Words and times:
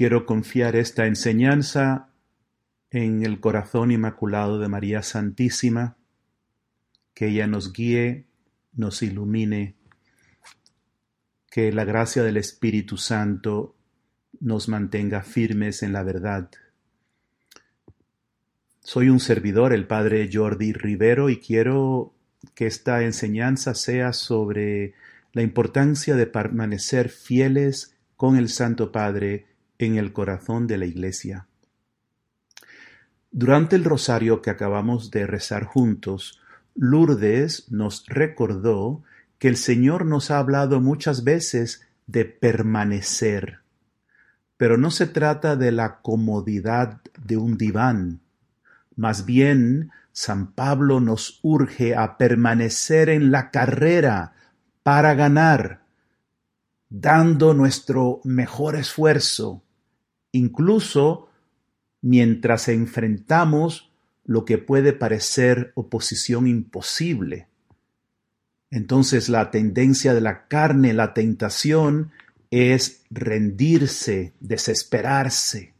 quiero 0.00 0.24
confiar 0.24 0.76
esta 0.76 1.04
enseñanza 1.04 2.08
en 2.90 3.22
el 3.22 3.38
corazón 3.38 3.90
inmaculado 3.90 4.58
de 4.58 4.66
María 4.66 5.02
Santísima, 5.02 5.98
que 7.12 7.26
ella 7.26 7.46
nos 7.46 7.74
guíe, 7.74 8.24
nos 8.72 9.02
ilumine, 9.02 9.76
que 11.50 11.70
la 11.70 11.84
gracia 11.84 12.22
del 12.22 12.38
Espíritu 12.38 12.96
Santo 12.96 13.76
nos 14.40 14.70
mantenga 14.70 15.22
firmes 15.22 15.82
en 15.82 15.92
la 15.92 16.02
verdad. 16.02 16.48
Soy 18.80 19.10
un 19.10 19.20
servidor, 19.20 19.74
el 19.74 19.86
Padre 19.86 20.30
Jordi 20.32 20.72
Rivero, 20.72 21.28
y 21.28 21.40
quiero 21.40 22.14
que 22.54 22.66
esta 22.66 23.02
enseñanza 23.02 23.74
sea 23.74 24.14
sobre 24.14 24.94
la 25.34 25.42
importancia 25.42 26.16
de 26.16 26.26
permanecer 26.26 27.10
fieles 27.10 27.94
con 28.16 28.38
el 28.38 28.48
Santo 28.48 28.92
Padre 28.92 29.49
en 29.80 29.96
el 29.96 30.12
corazón 30.12 30.66
de 30.66 30.78
la 30.78 30.86
Iglesia. 30.86 31.46
Durante 33.30 33.76
el 33.76 33.84
rosario 33.84 34.42
que 34.42 34.50
acabamos 34.50 35.10
de 35.10 35.26
rezar 35.26 35.64
juntos, 35.64 36.40
Lourdes 36.74 37.70
nos 37.70 38.04
recordó 38.06 39.02
que 39.38 39.48
el 39.48 39.56
Señor 39.56 40.04
nos 40.04 40.30
ha 40.30 40.38
hablado 40.38 40.80
muchas 40.80 41.24
veces 41.24 41.86
de 42.06 42.24
permanecer, 42.24 43.60
pero 44.56 44.76
no 44.76 44.90
se 44.90 45.06
trata 45.06 45.56
de 45.56 45.72
la 45.72 46.00
comodidad 46.00 47.00
de 47.24 47.36
un 47.36 47.56
diván, 47.56 48.20
más 48.96 49.24
bien 49.24 49.90
San 50.12 50.52
Pablo 50.52 51.00
nos 51.00 51.40
urge 51.42 51.96
a 51.96 52.18
permanecer 52.18 53.08
en 53.08 53.30
la 53.30 53.50
carrera 53.50 54.34
para 54.82 55.14
ganar, 55.14 55.84
dando 56.90 57.54
nuestro 57.54 58.20
mejor 58.24 58.76
esfuerzo, 58.76 59.62
incluso 60.32 61.28
mientras 62.02 62.68
enfrentamos 62.68 63.90
lo 64.24 64.44
que 64.44 64.58
puede 64.58 64.92
parecer 64.92 65.72
oposición 65.74 66.46
imposible. 66.46 67.48
Entonces 68.70 69.28
la 69.28 69.50
tendencia 69.50 70.14
de 70.14 70.20
la 70.20 70.46
carne, 70.46 70.92
la 70.92 71.12
tentación, 71.14 72.12
es 72.50 73.02
rendirse, 73.10 74.32
desesperarse. 74.40 75.74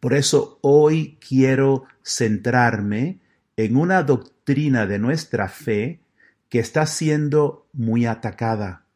Por 0.00 0.14
eso 0.14 0.58
hoy 0.62 1.18
quiero 1.26 1.84
centrarme 2.02 3.20
en 3.56 3.76
una 3.76 4.02
doctrina 4.02 4.86
de 4.86 4.98
nuestra 4.98 5.48
fe 5.48 6.00
que 6.48 6.58
está 6.58 6.86
siendo 6.86 7.68
muy 7.72 8.06
atacada. 8.06 8.86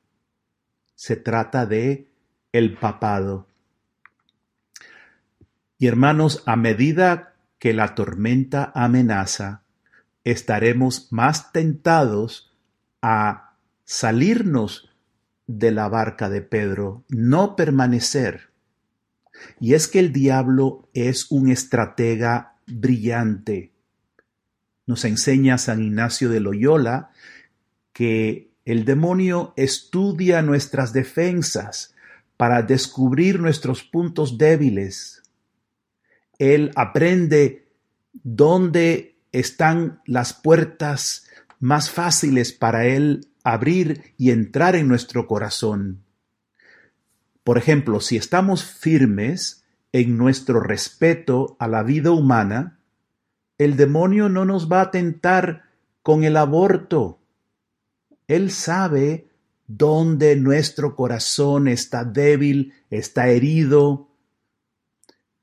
Se 0.95 1.17
trata 1.17 1.67
de 1.67 2.09
el 2.53 2.77
papado. 2.77 3.47
Y 5.79 5.87
hermanos, 5.87 6.43
a 6.47 6.57
medida 6.57 7.35
que 7.59 7.73
la 7.73 7.95
tormenta 7.95 8.73
amenaza, 8.75 9.63
estaremos 10.25 11.09
más 11.11 11.53
tentados 11.53 12.53
a 13.03 13.55
salirnos 13.85 14.91
de 15.47 15.71
la 15.71 15.89
barca 15.89 16.31
de 16.31 16.41
Pedro, 16.41 17.05
no 17.09 17.57
permanecer. 17.57 18.51
Y 19.61 19.75
es 19.75 19.89
que 19.89 19.99
el 19.99 20.13
diablo 20.13 20.89
es 20.95 21.31
un 21.31 21.51
estratega 21.51 22.55
brillante. 22.67 23.73
Nos 24.87 25.05
enseña 25.05 25.59
San 25.59 25.83
Ignacio 25.83 26.29
de 26.29 26.41
Loyola 26.41 27.11
que 27.93 28.51
el 28.65 28.85
demonio 28.85 29.53
estudia 29.57 30.41
nuestras 30.43 30.93
defensas 30.93 31.95
para 32.37 32.63
descubrir 32.63 33.41
nuestros 33.41 33.83
puntos 33.83 34.39
débiles. 34.39 35.23
Él 36.39 36.71
aprende 36.75 37.69
dónde 38.13 39.17
están 39.33 40.01
las 40.07 40.33
puertas 40.33 41.27
más 41.61 41.91
fáciles 41.91 42.53
para 42.53 42.87
él 42.87 43.29
abrir 43.43 44.15
y 44.17 44.31
entrar 44.31 44.77
en 44.77 44.89
nuestro 44.89 45.27
corazón. 45.27 46.05
Por 47.43 47.59
ejemplo, 47.59 48.01
si 48.01 48.17
estamos 48.17 48.65
firmes 48.65 49.65
en 49.93 50.17
nuestro 50.17 50.61
respeto 50.61 51.57
a 51.59 51.69
la 51.69 51.83
vida 51.83 52.11
humana, 52.11 52.79
el 53.59 53.77
demonio 53.77 54.29
no 54.29 54.45
nos 54.45 54.71
va 54.71 54.81
a 54.81 54.91
tentar 54.91 55.65
con 56.03 56.25
el 56.25 56.37
aborto. 56.37 57.21
Él 58.27 58.51
sabe 58.51 59.29
dónde 59.67 60.37
nuestro 60.37 60.97
corazón 60.97 61.69
está 61.69 62.05
débil, 62.05 62.73
está 62.91 63.29
herido. 63.29 64.09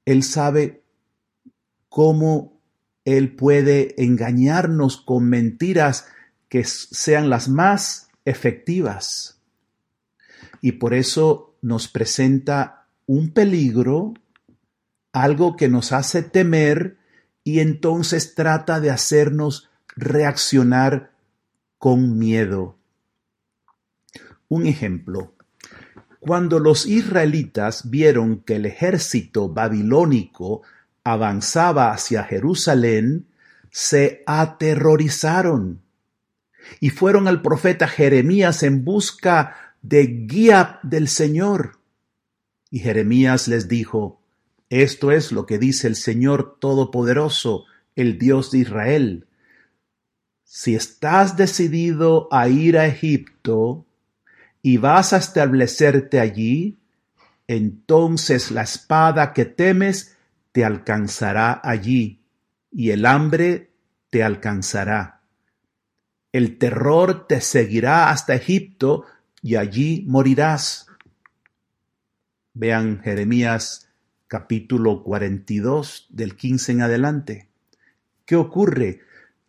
Él 0.06 0.24
sabe 0.24 0.81
cómo 1.92 2.58
Él 3.04 3.36
puede 3.36 4.02
engañarnos 4.02 4.96
con 4.96 5.28
mentiras 5.28 6.08
que 6.48 6.64
sean 6.64 7.30
las 7.30 7.50
más 7.50 8.08
efectivas. 8.24 9.42
Y 10.62 10.72
por 10.74 10.94
eso 10.94 11.54
nos 11.62 11.90
presenta 11.90 12.88
un 13.08 13.32
peligro, 13.32 14.14
algo 15.12 15.58
que 15.58 15.68
nos 15.68 15.92
hace 15.92 16.24
temer 16.24 16.96
y 17.44 17.60
entonces 17.60 18.36
trata 18.36 18.80
de 18.80 18.90
hacernos 18.90 19.70
reaccionar 19.98 21.12
con 21.78 22.18
miedo. 22.18 22.78
Un 24.48 24.66
ejemplo. 24.66 25.34
Cuando 26.22 26.60
los 26.60 26.86
israelitas 26.86 27.90
vieron 27.90 28.44
que 28.44 28.56
el 28.56 28.66
ejército 28.66 29.50
babilónico 29.50 30.62
avanzaba 31.04 31.92
hacia 31.92 32.24
Jerusalén, 32.24 33.28
se 33.70 34.24
aterrorizaron 34.26 35.82
y 36.80 36.90
fueron 36.90 37.28
al 37.28 37.42
profeta 37.42 37.88
Jeremías 37.88 38.64
en 38.64 38.84
busca 38.84 39.76
de 39.82 40.06
guía 40.28 40.80
del 40.84 41.08
Señor. 41.08 41.80
Y 42.70 42.80
Jeremías 42.80 43.48
les 43.48 43.68
dijo, 43.68 44.22
esto 44.70 45.12
es 45.12 45.32
lo 45.32 45.46
que 45.46 45.58
dice 45.58 45.88
el 45.88 45.96
Señor 45.96 46.58
Todopoderoso, 46.60 47.66
el 47.96 48.18
Dios 48.18 48.52
de 48.52 48.60
Israel. 48.60 49.28
Si 50.44 50.76
estás 50.76 51.36
decidido 51.36 52.28
a 52.32 52.48
ir 52.48 52.78
a 52.78 52.86
Egipto 52.86 53.86
y 54.62 54.78
vas 54.78 55.14
a 55.14 55.18
establecerte 55.18 56.20
allí, 56.20 56.78
entonces 57.48 58.52
la 58.52 58.62
espada 58.62 59.34
que 59.34 59.46
temes 59.46 60.16
te 60.52 60.66
alcanzará 60.66 61.62
allí, 61.64 62.24
y 62.72 62.92
el 62.92 63.06
hambre 63.06 63.72
te 64.10 64.24
alcanzará. 64.24 65.22
El 66.32 66.58
terror 66.58 67.28
te 67.28 67.42
seguirá 67.42 68.10
hasta 68.10 68.36
Egipto, 68.36 69.06
y 69.42 69.56
allí 69.56 70.06
morirás. 70.08 70.88
Vean 72.54 73.02
Jeremías 73.02 73.90
capítulo 74.28 75.04
42 75.04 76.08
del 76.10 76.36
15 76.36 76.72
en 76.72 76.82
adelante. 76.82 77.50
¿Qué 78.26 78.36
ocurre? 78.36 79.02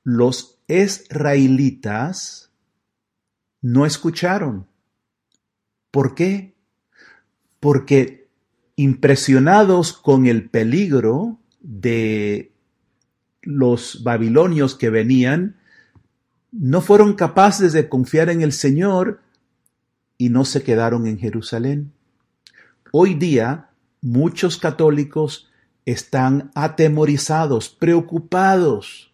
Los 0.03 0.61
israelitas 0.67 2.51
no 3.61 3.87
escucharon. 3.87 4.67
¿Por 5.93 6.15
qué? 6.15 6.57
Porque 7.61 8.22
impresionados 8.83 9.93
con 9.93 10.27
el 10.27 10.51
peligro 10.51 11.39
de 11.61 12.53
los 13.43 14.03
babilonios 14.03 14.75
que 14.75 14.91
venían, 14.91 15.57
no 16.51 16.81
fueron 16.81 17.15
capaces 17.15 17.73
de 17.73 17.89
confiar 17.89 18.29
en 18.29 18.43
el 18.43 18.53
Señor 18.53 19.21
y 20.19 20.29
no 20.29 20.45
se 20.45 20.63
quedaron 20.63 21.07
en 21.07 21.19
Jerusalén. 21.19 21.93
Hoy 22.93 23.15
día 23.15 23.71
muchos 24.01 24.59
católicos 24.59 25.49
están 25.87 26.51
atemorizados, 26.55 27.71
preocupados 27.71 29.13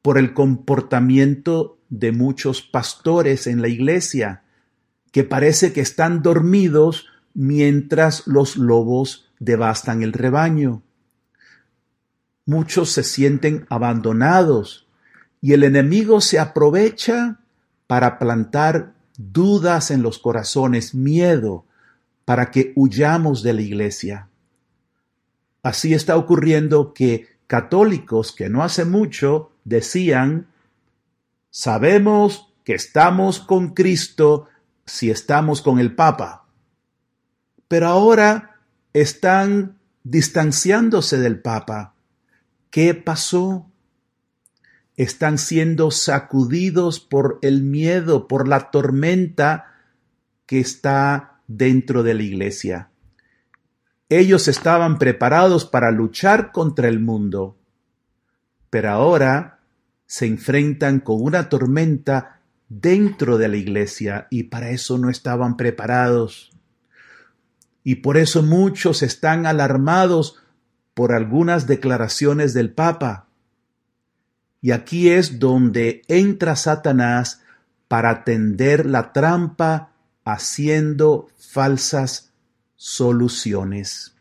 por 0.00 0.18
el 0.18 0.32
comportamiento 0.32 1.78
de 1.88 2.12
muchos 2.12 2.62
pastores 2.62 3.46
en 3.46 3.62
la 3.62 3.68
iglesia, 3.68 4.42
que 5.12 5.24
parece 5.24 5.72
que 5.72 5.80
están 5.80 6.22
dormidos 6.22 7.06
mientras 7.36 8.26
los 8.26 8.56
lobos 8.56 9.28
devastan 9.38 10.02
el 10.02 10.14
rebaño. 10.14 10.82
Muchos 12.46 12.90
se 12.90 13.02
sienten 13.02 13.66
abandonados 13.68 14.88
y 15.42 15.52
el 15.52 15.62
enemigo 15.62 16.22
se 16.22 16.38
aprovecha 16.38 17.40
para 17.86 18.18
plantar 18.18 18.94
dudas 19.18 19.90
en 19.90 20.02
los 20.02 20.18
corazones, 20.18 20.94
miedo, 20.94 21.66
para 22.24 22.50
que 22.50 22.72
huyamos 22.74 23.42
de 23.42 23.52
la 23.52 23.60
iglesia. 23.60 24.28
Así 25.62 25.92
está 25.92 26.16
ocurriendo 26.16 26.94
que 26.94 27.28
católicos 27.46 28.32
que 28.32 28.48
no 28.48 28.64
hace 28.64 28.86
mucho 28.86 29.52
decían, 29.64 30.48
sabemos 31.50 32.54
que 32.64 32.74
estamos 32.74 33.40
con 33.40 33.74
Cristo 33.74 34.48
si 34.86 35.10
estamos 35.10 35.60
con 35.60 35.78
el 35.78 35.94
Papa. 35.94 36.45
Pero 37.68 37.88
ahora 37.88 38.60
están 38.92 39.78
distanciándose 40.04 41.18
del 41.18 41.40
Papa. 41.40 41.94
¿Qué 42.70 42.94
pasó? 42.94 43.70
Están 44.96 45.38
siendo 45.38 45.90
sacudidos 45.90 47.00
por 47.00 47.38
el 47.42 47.62
miedo, 47.62 48.28
por 48.28 48.48
la 48.48 48.70
tormenta 48.70 49.74
que 50.46 50.60
está 50.60 51.40
dentro 51.46 52.02
de 52.02 52.14
la 52.14 52.22
iglesia. 52.22 52.90
Ellos 54.08 54.46
estaban 54.46 54.98
preparados 54.98 55.64
para 55.64 55.90
luchar 55.90 56.52
contra 56.52 56.88
el 56.88 57.00
mundo, 57.00 57.58
pero 58.70 58.90
ahora 58.90 59.58
se 60.06 60.26
enfrentan 60.26 61.00
con 61.00 61.20
una 61.20 61.48
tormenta 61.48 62.40
dentro 62.68 63.38
de 63.38 63.48
la 63.48 63.56
iglesia 63.56 64.28
y 64.30 64.44
para 64.44 64.70
eso 64.70 64.96
no 64.98 65.10
estaban 65.10 65.56
preparados. 65.56 66.55
Y 67.86 67.94
por 67.94 68.16
eso 68.16 68.42
muchos 68.42 69.04
están 69.04 69.46
alarmados 69.46 70.42
por 70.92 71.12
algunas 71.12 71.68
declaraciones 71.68 72.52
del 72.52 72.72
Papa. 72.72 73.28
Y 74.60 74.72
aquí 74.72 75.10
es 75.10 75.38
donde 75.38 76.02
entra 76.08 76.56
Satanás 76.56 77.42
para 77.86 78.24
tender 78.24 78.86
la 78.86 79.12
trampa 79.12 79.92
haciendo 80.24 81.28
falsas 81.38 82.32
soluciones. 82.74 84.16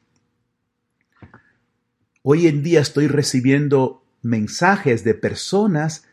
Hoy 2.21 2.45
en 2.45 2.61
día 2.61 2.81
estoy 2.81 3.07
recibiendo 3.07 4.03
mensajes 4.21 5.03
de 5.03 5.15
personas 5.15 6.03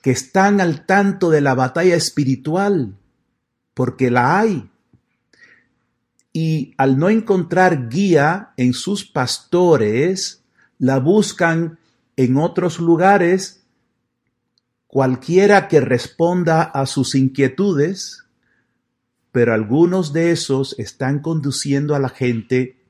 que 0.00 0.12
están 0.12 0.60
al 0.60 0.86
tanto 0.86 1.30
de 1.30 1.40
la 1.40 1.56
batalla 1.56 1.96
espiritual, 1.96 2.96
porque 3.74 4.12
la 4.12 4.38
hay. 4.38 4.70
Y 6.32 6.74
al 6.76 6.98
no 6.98 7.08
encontrar 7.08 7.88
guía 7.88 8.52
en 8.56 8.72
sus 8.72 9.04
pastores, 9.04 10.44
la 10.78 10.98
buscan 10.98 11.78
en 12.16 12.36
otros 12.36 12.78
lugares, 12.78 13.64
cualquiera 14.86 15.68
que 15.68 15.80
responda 15.80 16.62
a 16.62 16.86
sus 16.86 17.14
inquietudes, 17.14 18.24
pero 19.32 19.54
algunos 19.54 20.12
de 20.12 20.30
esos 20.30 20.78
están 20.78 21.20
conduciendo 21.20 21.94
a 21.94 21.98
la 21.98 22.08
gente 22.08 22.80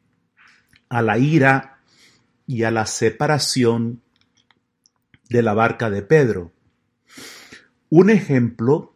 a 0.90 1.02
la 1.02 1.18
ira 1.18 1.78
y 2.46 2.64
a 2.64 2.70
la 2.70 2.84
separación 2.84 4.02
de 5.28 5.42
la 5.42 5.54
barca 5.54 5.88
de 5.88 6.02
Pedro. 6.02 6.52
Un 7.88 8.10
ejemplo 8.10 8.92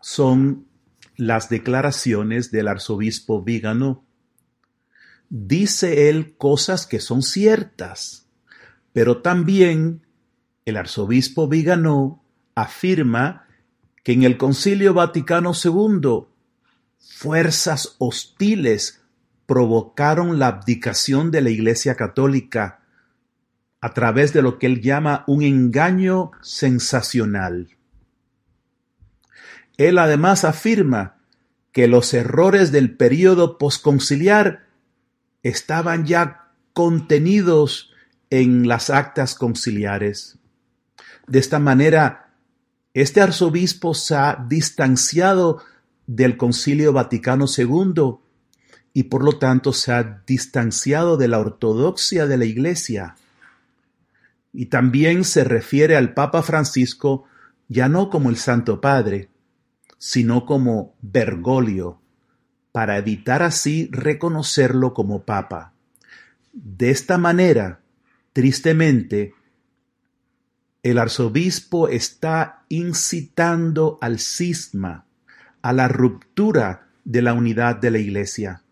son 0.00 0.66
las 1.16 1.48
declaraciones 1.48 2.50
del 2.50 2.68
arzobispo 2.68 3.42
Vígano. 3.42 4.04
Dice 5.28 6.08
él 6.08 6.36
cosas 6.36 6.86
que 6.86 7.00
son 7.00 7.22
ciertas, 7.22 8.26
pero 8.92 9.22
también 9.22 10.06
el 10.64 10.76
arzobispo 10.76 11.48
Vígano 11.48 12.24
afirma 12.54 13.46
que 14.02 14.12
en 14.12 14.22
el 14.22 14.36
Concilio 14.36 14.94
Vaticano 14.94 15.52
II 15.52 16.26
fuerzas 16.98 17.96
hostiles 17.98 19.02
provocaron 19.46 20.38
la 20.38 20.48
abdicación 20.48 21.30
de 21.30 21.40
la 21.42 21.50
Iglesia 21.50 21.96
Católica 21.96 22.80
a 23.80 23.92
través 23.92 24.32
de 24.32 24.42
lo 24.42 24.58
que 24.58 24.66
él 24.66 24.80
llama 24.80 25.24
un 25.26 25.42
engaño 25.42 26.30
sensacional. 26.40 27.73
Él 29.76 29.98
además 29.98 30.44
afirma 30.44 31.18
que 31.72 31.88
los 31.88 32.14
errores 32.14 32.70
del 32.70 32.96
período 32.96 33.58
posconciliar 33.58 34.66
estaban 35.42 36.06
ya 36.06 36.52
contenidos 36.72 37.92
en 38.30 38.68
las 38.68 38.90
actas 38.90 39.34
conciliares. 39.34 40.38
De 41.26 41.38
esta 41.38 41.58
manera, 41.58 42.32
este 42.92 43.20
arzobispo 43.20 43.94
se 43.94 44.14
ha 44.14 44.44
distanciado 44.48 45.62
del 46.06 46.36
Concilio 46.36 46.92
Vaticano 46.92 47.46
II 47.46 48.18
y 48.92 49.04
por 49.04 49.24
lo 49.24 49.38
tanto 49.38 49.72
se 49.72 49.92
ha 49.92 50.22
distanciado 50.26 51.16
de 51.16 51.26
la 51.28 51.40
ortodoxia 51.40 52.26
de 52.26 52.36
la 52.36 52.44
Iglesia. 52.44 53.16
Y 54.52 54.66
también 54.66 55.24
se 55.24 55.42
refiere 55.42 55.96
al 55.96 56.14
Papa 56.14 56.42
Francisco 56.42 57.24
ya 57.68 57.88
no 57.88 58.10
como 58.10 58.30
el 58.30 58.36
Santo 58.36 58.80
Padre, 58.80 59.30
sino 60.06 60.44
como 60.44 60.94
Bergoglio, 61.00 61.98
para 62.72 62.98
evitar 62.98 63.42
así 63.42 63.88
reconocerlo 63.90 64.92
como 64.92 65.24
Papa. 65.24 65.72
De 66.52 66.90
esta 66.90 67.16
manera, 67.16 67.80
tristemente, 68.34 69.32
el 70.82 70.98
arzobispo 70.98 71.88
está 71.88 72.66
incitando 72.68 73.96
al 74.02 74.18
cisma, 74.18 75.06
a 75.62 75.72
la 75.72 75.88
ruptura 75.88 76.90
de 77.06 77.22
la 77.22 77.32
unidad 77.32 77.76
de 77.76 77.90
la 77.90 77.98
iglesia. 77.98 78.62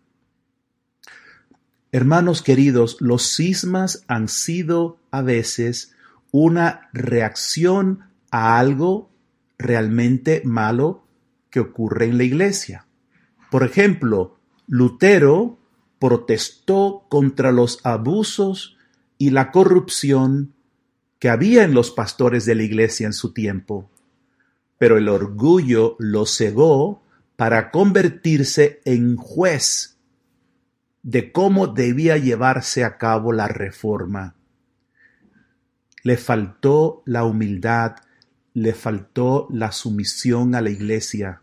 Hermanos 1.91 2.43
queridos, 2.43 2.97
los 2.99 3.35
cismas 3.35 4.03
han 4.07 4.27
sido 4.27 4.99
a 5.09 5.23
veces 5.23 5.95
una 6.29 6.91
reacción 6.93 8.01
a 8.29 8.59
algo 8.59 9.09
realmente 9.57 10.43
malo 10.45 11.02
que 11.53 11.59
ocurre 11.59 12.05
en 12.05 12.17
la 12.17 12.23
iglesia. 12.23 12.87
Por 13.51 13.63
ejemplo, 13.63 14.39
Lutero 14.65 15.59
protestó 15.99 17.05
contra 17.09 17.51
los 17.51 17.79
abusos 17.85 18.75
y 19.19 19.29
la 19.29 19.51
corrupción 19.51 20.55
que 21.19 21.29
había 21.29 21.63
en 21.63 21.75
los 21.75 21.91
pastores 21.91 22.47
de 22.47 22.55
la 22.55 22.63
iglesia 22.63 23.05
en 23.05 23.13
su 23.13 23.33
tiempo, 23.33 23.91
pero 24.79 24.97
el 24.97 25.07
orgullo 25.07 25.95
lo 25.99 26.25
cegó 26.25 27.03
para 27.35 27.69
convertirse 27.69 28.81
en 28.83 29.15
juez 29.15 29.99
de 31.03 31.31
cómo 31.31 31.67
debía 31.67 32.17
llevarse 32.17 32.83
a 32.83 32.97
cabo 32.97 33.31
la 33.31 33.47
reforma. 33.47 34.33
Le 36.01 36.17
faltó 36.17 37.03
la 37.05 37.23
humildad, 37.25 37.97
le 38.55 38.73
faltó 38.73 39.47
la 39.51 39.71
sumisión 39.71 40.55
a 40.55 40.61
la 40.61 40.71
iglesia. 40.71 41.42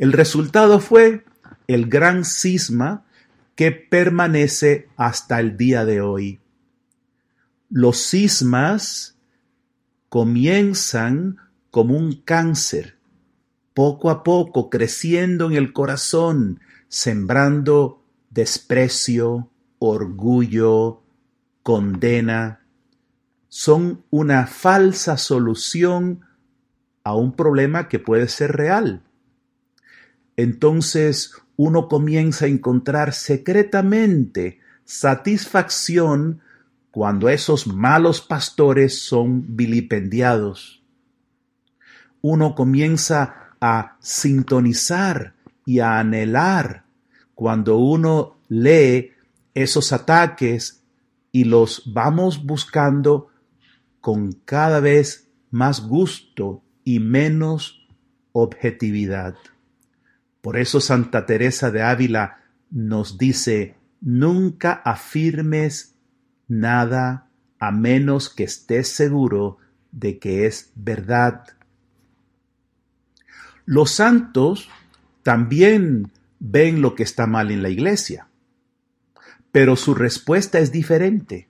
El 0.00 0.14
resultado 0.14 0.80
fue 0.80 1.26
el 1.66 1.86
gran 1.86 2.24
cisma 2.24 3.04
que 3.54 3.70
permanece 3.70 4.88
hasta 4.96 5.38
el 5.40 5.58
día 5.58 5.84
de 5.84 6.00
hoy. 6.00 6.40
Los 7.68 7.98
cismas 8.08 9.18
comienzan 10.08 11.36
como 11.70 11.98
un 11.98 12.14
cáncer, 12.22 12.96
poco 13.74 14.08
a 14.08 14.22
poco 14.22 14.70
creciendo 14.70 15.50
en 15.50 15.56
el 15.58 15.74
corazón, 15.74 16.60
sembrando 16.88 18.02
desprecio, 18.30 19.50
orgullo, 19.78 21.02
condena. 21.62 22.64
Son 23.48 24.02
una 24.08 24.46
falsa 24.46 25.18
solución 25.18 26.22
a 27.04 27.14
un 27.14 27.36
problema 27.36 27.88
que 27.88 27.98
puede 27.98 28.28
ser 28.28 28.52
real. 28.52 29.04
Entonces 30.40 31.34
uno 31.56 31.86
comienza 31.86 32.46
a 32.46 32.48
encontrar 32.48 33.12
secretamente 33.12 34.60
satisfacción 34.86 36.40
cuando 36.90 37.28
esos 37.28 37.66
malos 37.66 38.22
pastores 38.22 39.02
son 39.02 39.54
vilipendiados. 39.54 40.82
Uno 42.22 42.54
comienza 42.54 43.50
a 43.60 43.98
sintonizar 44.00 45.34
y 45.66 45.80
a 45.80 45.98
anhelar 45.98 46.86
cuando 47.34 47.76
uno 47.76 48.38
lee 48.48 49.12
esos 49.52 49.92
ataques 49.92 50.82
y 51.32 51.44
los 51.44 51.82
vamos 51.92 52.46
buscando 52.46 53.28
con 54.00 54.32
cada 54.32 54.80
vez 54.80 55.28
más 55.50 55.86
gusto 55.86 56.62
y 56.82 56.98
menos 56.98 57.86
objetividad. 58.32 59.34
Por 60.40 60.56
eso 60.56 60.80
Santa 60.80 61.26
Teresa 61.26 61.70
de 61.70 61.82
Ávila 61.82 62.40
nos 62.70 63.18
dice, 63.18 63.76
nunca 64.00 64.72
afirmes 64.72 65.94
nada 66.48 67.28
a 67.58 67.70
menos 67.70 68.28
que 68.28 68.44
estés 68.44 68.88
seguro 68.88 69.58
de 69.92 70.18
que 70.18 70.46
es 70.46 70.72
verdad. 70.74 71.44
Los 73.66 73.90
santos 73.92 74.68
también 75.22 76.10
ven 76.38 76.80
lo 76.80 76.94
que 76.94 77.02
está 77.02 77.26
mal 77.26 77.50
en 77.50 77.62
la 77.62 77.68
iglesia, 77.68 78.28
pero 79.52 79.76
su 79.76 79.94
respuesta 79.94 80.58
es 80.58 80.72
diferente. 80.72 81.48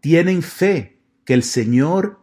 Tienen 0.00 0.42
fe 0.42 0.98
que 1.24 1.34
el 1.34 1.42
Señor 1.42 2.20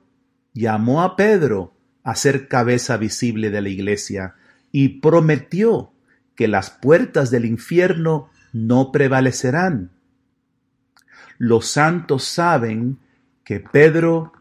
llamó 0.53 1.03
a 1.03 1.15
Pedro 1.15 1.75
a 2.03 2.15
ser 2.15 2.47
cabeza 2.47 2.97
visible 2.97 3.51
de 3.51 3.61
la 3.61 3.69
iglesia 3.69 4.35
y 4.77 4.99
prometió 4.99 5.93
que 6.35 6.49
las 6.49 6.69
puertas 6.69 7.31
del 7.31 7.45
infierno 7.45 8.29
no 8.51 8.91
prevalecerán. 8.91 9.91
Los 11.37 11.67
santos 11.67 12.25
saben 12.25 12.99
que 13.45 13.61
Pedro 13.61 14.33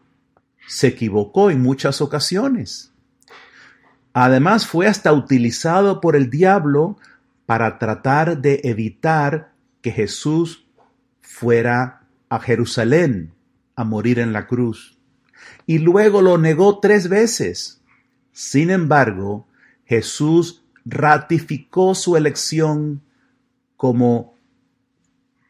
se 0.67 0.89
equivocó 0.89 1.53
en 1.53 1.63
muchas 1.63 2.01
ocasiones. 2.01 2.93
Además 4.13 4.67
fue 4.67 4.89
hasta 4.89 5.13
utilizado 5.13 6.01
por 6.01 6.17
el 6.17 6.31
diablo 6.31 6.99
para 7.47 7.79
tratar 7.79 8.39
de 8.39 8.61
evitar 8.65 9.53
que 9.83 9.93
Jesús 9.93 10.67
fuera 11.21 12.09
a 12.29 12.41
Jerusalén 12.41 13.35
a 13.77 13.85
morir 13.85 14.19
en 14.19 14.33
la 14.33 14.49
cruz. 14.49 14.99
Y 15.65 15.79
luego 15.79 16.23
lo 16.23 16.39
negó 16.39 16.81
tres 16.81 17.09
veces. 17.09 17.81
Sin 18.33 18.71
embargo, 18.73 19.47
Jesús 19.87 20.65
ratificó 20.85 21.95
su 21.95 22.17
elección 22.17 23.03
como 23.77 24.35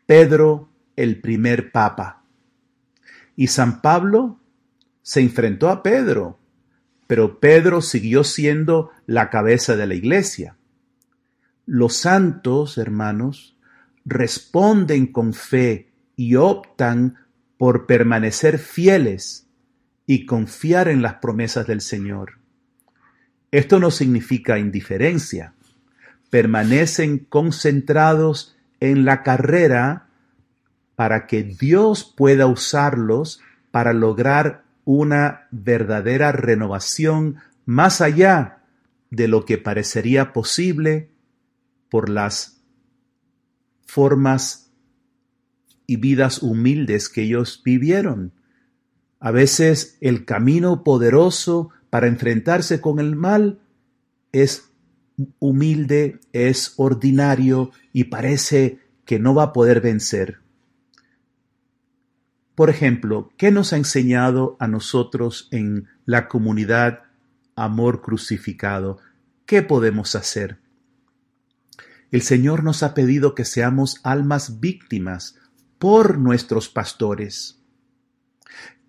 Pedro 0.07 0.69
el 0.97 1.21
primer 1.21 1.73
papa. 1.73 2.23
Y 3.37 3.49
San 3.49 3.81
Pablo 3.81 4.39
se 5.03 5.21
enfrentó 5.21 5.69
a 5.69 5.83
Pedro, 5.83 6.39
pero 7.07 7.41
Pedro 7.41 7.81
siguió 7.81 8.25
siendo 8.25 8.91
la 9.07 9.31
cabeza 9.31 9.77
de 9.77 9.87
la 9.87 9.95
iglesia. 9.95 10.57
Los 11.67 11.97
santos, 11.97 12.79
hermanos, 12.79 13.57
responden 14.05 15.07
con 15.07 15.33
fe 15.33 15.93
y 16.17 16.37
optan 16.37 17.17
por 17.57 17.87
permanecer 17.87 18.59
fieles 18.59 19.47
y 20.07 20.27
confiar 20.27 20.89
en 20.89 21.03
las 21.03 21.15
promesas 21.15 21.67
del 21.67 21.81
Señor. 21.81 22.44
Esto 23.55 23.79
no 23.79 23.93
significa 23.93 24.59
indiferencia. 24.59 25.55
Permanecen 26.29 27.19
concentrados 27.21 28.57
en 28.81 29.05
la 29.05 29.23
carrera 29.23 30.09
para 30.97 31.29
que 31.29 31.45
Dios 31.45 32.03
pueda 32.17 32.49
usarlos 32.49 33.41
para 33.71 33.93
lograr 33.93 34.65
una 34.85 35.47
verdadera 35.53 36.33
renovación 36.33 37.37
más 37.65 38.01
allá 38.01 38.65
de 39.11 39.29
lo 39.29 39.45
que 39.45 39.57
parecería 39.57 40.33
posible 40.33 41.11
por 41.91 42.09
las 42.09 42.61
formas 43.87 44.73
y 45.87 45.95
vidas 45.95 46.43
humildes 46.43 47.09
que 47.09 47.23
ellos 47.23 47.63
vivieron. 47.65 48.33
A 49.21 49.31
veces 49.31 49.97
el 50.01 50.25
camino 50.25 50.83
poderoso 50.83 51.71
para 51.95 52.09
enfrentarse 52.09 52.81
con 52.81 52.99
el 52.99 53.15
mal 53.15 53.61
es 54.33 54.73
humilde, 55.39 56.19
es 56.33 56.75
ordinario 56.77 57.71
y 57.93 58.03
parece 58.03 58.81
que 59.05 59.21
no 59.21 59.33
va 59.33 59.45
a 59.45 59.53
poder 59.53 59.81
vencer. 59.81 60.41
Por 62.57 62.69
ejemplo, 62.69 63.31
¿qué 63.37 63.53
nos 63.53 63.73
ha 63.73 63.77
enseñado 63.77 64.57
a 64.59 64.67
nosotros 64.67 65.47
en 65.53 65.87
la 66.05 66.27
comunidad 66.27 67.05
Amor 67.55 68.03
Crucificado? 68.03 68.99
¿Qué 69.47 69.63
podemos 69.63 70.17
hacer? 70.17 70.59
El 72.11 72.23
Señor 72.23 72.65
nos 72.65 72.83
ha 72.83 72.93
pedido 72.93 73.37
que 73.37 73.45
seamos 73.45 74.01
almas 74.03 74.59
víctimas 74.59 75.37
por 75.79 76.19
nuestros 76.19 76.69
pastores. 76.69 77.64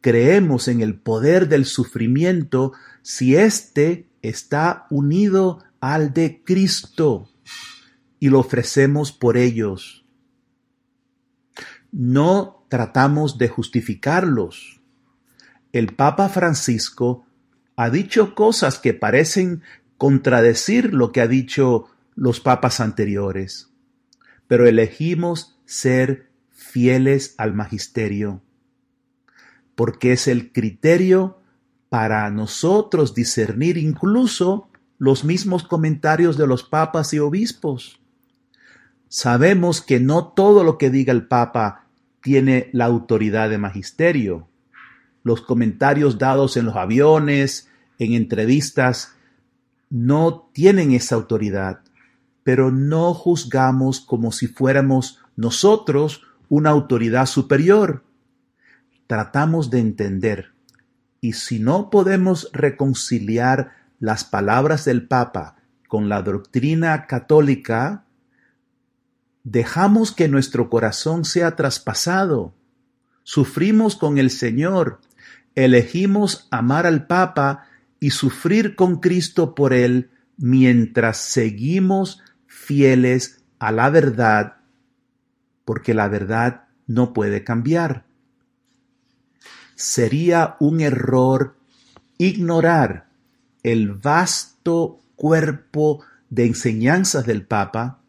Creemos 0.06 0.68
en 0.68 0.82
el 0.82 1.00
poder 1.00 1.50
del 1.50 1.66
sufrimiento 1.66 2.74
si 3.02 3.36
éste 3.36 4.08
está 4.22 4.86
unido 4.92 5.64
al 5.80 6.14
de 6.14 6.44
Cristo 6.44 7.32
y 8.20 8.30
lo 8.30 8.38
ofrecemos 8.38 9.12
por 9.12 9.36
ellos. 9.36 10.06
No 11.92 12.68
tratamos 12.70 13.40
de 13.40 13.48
justificarlos. 13.48 14.80
El 15.72 15.96
Papa 15.96 16.30
Francisco 16.30 17.26
ha 17.76 17.90
dicho 17.90 18.36
cosas 18.36 18.78
que 18.78 18.94
parecen 18.94 19.64
contradecir 19.98 20.94
lo 20.94 21.12
que 21.12 21.22
ha 21.22 21.28
dicho 21.28 21.88
los 22.14 22.40
papas 22.42 22.80
anteriores, 22.80 23.72
pero 24.46 24.68
elegimos 24.68 25.58
ser 25.66 26.30
fieles 26.52 27.34
al 27.40 27.56
magisterio, 27.56 28.44
porque 29.75 30.13
es 30.13 30.27
el 30.27 30.51
criterio 30.51 31.39
para 31.89 32.29
nosotros 32.29 33.13
discernir 33.13 33.77
incluso 33.77 34.70
los 34.98 35.24
mismos 35.24 35.63
comentarios 35.63 36.38
de 36.38 36.48
los 36.48 36.63
papas 36.63 37.13
y 37.13 37.20
obispos. 37.20 38.00
Sabemos 39.08 39.82
que 39.82 40.00
no 40.00 40.27
todo 40.29 40.63
lo 40.63 40.77
que 40.77 40.89
diga 40.89 41.13
el 41.13 41.27
papa 41.27 41.86
tiene 42.22 42.70
la 42.74 42.86
autoridad 42.86 43.50
de 43.50 43.58
magisterio. 43.58 44.48
Los 45.24 45.41
comentarios 45.41 46.17
dados 46.17 46.58
en 46.58 46.65
los 46.65 46.75
aviones, 46.75 47.70
en 48.00 48.13
entrevistas, 48.13 49.15
no 49.89 50.50
tienen 50.53 50.94
esa 50.94 51.15
autoridad 51.15 51.82
pero 52.46 52.70
no 52.70 53.15
juzgamos 53.15 54.01
como 54.01 54.32
si 54.32 54.46
fuéramos 54.46 55.17
nosotros 55.36 56.22
una 56.48 56.70
autoridad 56.70 57.25
superior. 57.25 58.03
Tratamos 59.08 59.70
de 59.70 59.80
entender. 59.80 60.54
Y 61.22 61.34
si 61.34 61.60
no 61.60 61.90
podemos 61.90 62.50
reconciliar 62.54 63.72
las 64.00 64.24
palabras 64.24 64.86
del 64.86 65.08
Papa 65.08 65.56
con 65.88 66.10
la 66.10 66.22
doctrina 66.22 67.08
católica, 67.08 68.06
dejamos 69.44 70.12
que 70.12 70.28
nuestro 70.28 70.70
corazón 70.70 71.26
sea 71.26 71.56
traspasado. 71.56 72.54
Sufrimos 73.24 73.96
con 73.96 74.18
el 74.18 74.30
Señor. 74.30 75.00
Elegimos 75.56 76.48
amar 76.52 76.86
al 76.86 77.08
Papa 77.08 77.68
y 78.00 78.12
sufrir 78.12 78.76
con 78.76 79.00
Cristo 79.00 79.56
por 79.56 79.74
él 79.74 80.10
mientras 80.38 81.18
seguimos 81.18 82.22
fieles 82.46 83.44
a 83.60 83.72
la 83.72 83.90
verdad, 83.90 84.58
porque 85.64 85.94
la 85.94 86.08
verdad 86.08 86.66
no 86.88 87.14
puede 87.14 87.44
cambiar. 87.44 88.06
Sería 89.75 90.55
un 90.60 90.82
error 90.82 91.58
ignorar 92.17 93.10
el 93.63 93.94
vasto 93.94 95.01
cuerpo 95.15 96.03
de 96.29 96.46
enseñanzas 96.46 97.25
del 97.25 97.46
Papa. 97.46 98.01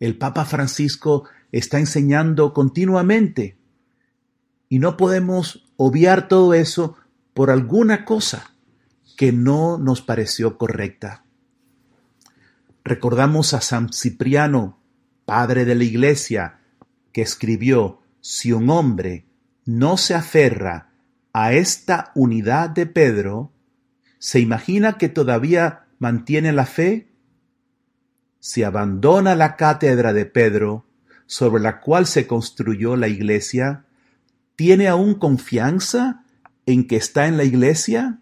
El 0.00 0.16
Papa 0.16 0.44
Francisco 0.44 1.24
está 1.52 1.78
enseñando 1.78 2.52
continuamente 2.52 3.58
y 4.68 4.78
no 4.78 4.96
podemos 4.96 5.66
obviar 5.76 6.28
todo 6.28 6.54
eso 6.54 6.96
por 7.34 7.50
alguna 7.50 8.04
cosa 8.04 8.52
que 9.16 9.32
no 9.32 9.78
nos 9.78 10.02
pareció 10.02 10.58
correcta. 10.58 11.24
Recordamos 12.84 13.52
a 13.52 13.60
San 13.60 13.92
Cipriano, 13.92 14.78
padre 15.24 15.64
de 15.64 15.74
la 15.74 15.84
Iglesia, 15.84 16.60
que 17.12 17.22
escribió, 17.22 18.00
si 18.20 18.52
un 18.52 18.70
hombre 18.70 19.27
no 19.68 19.98
se 19.98 20.14
aferra 20.14 20.88
a 21.34 21.52
esta 21.52 22.10
unidad 22.14 22.70
de 22.70 22.86
Pedro, 22.86 23.52
¿se 24.18 24.40
imagina 24.40 24.96
que 24.96 25.10
todavía 25.10 25.84
mantiene 25.98 26.52
la 26.52 26.64
fe? 26.64 27.12
Si 28.40 28.62
abandona 28.62 29.34
la 29.34 29.56
cátedra 29.56 30.14
de 30.14 30.24
Pedro, 30.24 30.86
sobre 31.26 31.62
la 31.62 31.80
cual 31.80 32.06
se 32.06 32.26
construyó 32.26 32.96
la 32.96 33.08
iglesia, 33.08 33.84
¿tiene 34.56 34.88
aún 34.88 35.16
confianza 35.16 36.24
en 36.64 36.86
que 36.86 36.96
está 36.96 37.26
en 37.26 37.36
la 37.36 37.44
iglesia? 37.44 38.20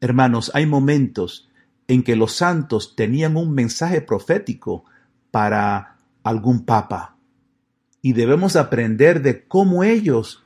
Hermanos, 0.00 0.50
hay 0.54 0.64
momentos 0.64 1.50
en 1.88 2.02
que 2.02 2.16
los 2.16 2.32
santos 2.32 2.96
tenían 2.96 3.36
un 3.36 3.52
mensaje 3.52 4.00
profético 4.00 4.86
para 5.30 5.98
algún 6.22 6.64
papa 6.64 7.12
y 8.02 8.12
debemos 8.12 8.56
aprender 8.56 9.22
de 9.22 9.46
cómo 9.46 9.84
ellos 9.84 10.44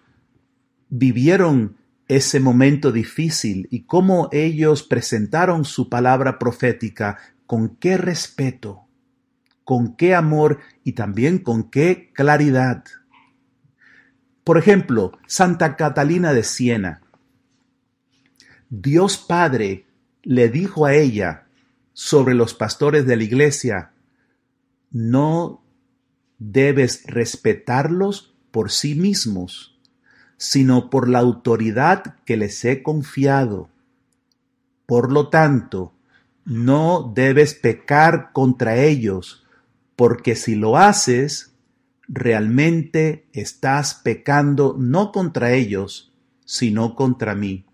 vivieron 0.89 1.77
ese 2.07 2.39
momento 2.39 2.93
difícil 2.93 3.67
y 3.71 3.85
cómo 3.85 4.29
ellos 4.31 4.85
presentaron 4.85 5.65
su 5.65 5.89
palabra 5.89 6.39
profética, 6.39 7.19
con 7.47 7.77
qué 7.77 7.97
respeto, 7.97 8.87
con 9.65 9.97
qué 9.97 10.15
amor 10.15 10.61
y 10.85 10.93
también 10.93 11.39
con 11.39 11.71
qué 11.71 12.13
claridad. 12.15 12.85
Por 14.45 14.59
ejemplo, 14.59 15.19
Santa 15.27 15.75
Catalina 15.75 16.33
de 16.33 16.45
Siena 16.45 17.03
Dios 18.69 19.17
Padre 19.17 19.87
le 20.23 20.49
dijo 20.49 20.87
a 20.87 20.95
ella 20.95 21.47
sobre 21.93 22.35
los 22.35 22.53
pastores 22.55 23.07
de 23.07 23.17
la 23.17 23.23
iglesia, 23.23 23.93
no 24.91 25.63
debes 26.39 27.05
respetarlos 27.07 28.35
por 28.51 28.71
sí 28.71 28.95
mismos, 28.95 29.79
sino 30.37 30.91
por 30.91 31.09
la 31.09 31.19
autoridad 31.19 32.17
que 32.25 32.37
les 32.37 32.65
he 32.65 32.83
confiado. 32.83 33.71
Por 34.87 35.13
lo 35.13 35.29
tanto, 35.29 35.93
no 36.45 37.13
debes 37.15 37.55
pecar 37.55 38.33
contra 38.33 38.77
ellos, 38.77 39.45
porque 39.97 40.37
si 40.37 40.55
lo 40.55 40.77
haces, 40.77 41.53
realmente 42.09 43.27
estás 43.33 43.95
pecando 43.95 44.77
no 44.79 45.11
contra 45.11 45.53
ellos, 45.53 46.13
sino 46.45 46.95
contra 46.95 47.35
mí. 47.35 47.67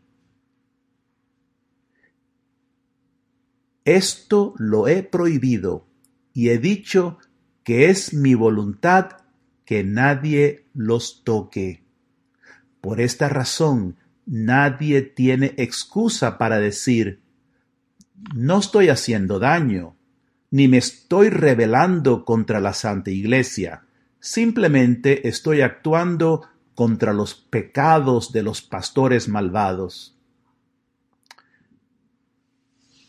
Esto 3.85 4.55
lo 4.59 4.87
he 4.87 5.03
prohibido 5.03 5.87
y 6.33 6.51
he 6.51 6.59
dicho 6.59 7.19
que 7.65 7.91
es 7.91 8.15
mi 8.15 8.35
voluntad 8.35 9.19
que 9.65 9.85
nadie 9.85 10.67
los 10.75 11.25
toque. 11.25 11.83
Por 12.81 13.01
esta 13.01 13.29
razón, 13.29 13.97
nadie 14.27 15.03
tiene 15.03 15.55
excusa 15.57 16.39
para 16.39 16.59
decir, 16.59 17.23
no 18.35 18.59
estoy 18.59 18.89
haciendo 18.89 19.39
daño, 19.39 19.97
ni 20.51 20.69
me 20.69 20.79
estoy 20.79 21.31
rebelando 21.31 22.25
contra 22.25 22.61
la 22.61 22.73
Santa 22.73 23.11
Iglesia, 23.11 23.85
simplemente 24.21 25.29
estoy 25.29 25.63
actuando 25.63 26.49
contra 26.75 27.13
los 27.13 27.35
pecados 27.35 28.33
de 28.33 28.43
los 28.43 28.63
pastores 28.63 29.29
malvados. 29.29 30.17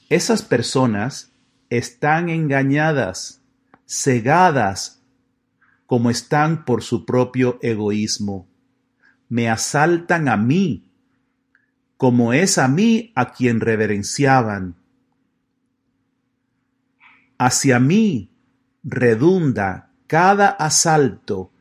Esas 0.10 0.42
personas 0.42 1.32
están 1.70 2.30
engañadas, 2.30 3.43
cegadas, 3.86 5.04
como 5.86 6.10
están 6.10 6.66
por 6.66 6.84
su 6.84 7.06
propio 7.06 7.60
egoísmo. 7.62 8.48
Me 9.30 9.50
asaltan 9.50 10.28
a 10.28 10.38
mí, 10.38 10.86
como 11.98 12.34
es 12.34 12.58
a 12.58 12.68
mí 12.68 13.12
a 13.16 13.32
quien 13.32 13.60
reverenciaban. 13.60 14.76
Hacia 17.38 17.80
mí 17.80 18.32
redunda 18.84 19.92
cada 20.08 20.50
asalto 20.50 21.52